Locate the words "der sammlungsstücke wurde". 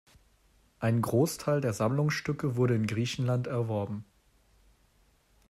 1.61-2.73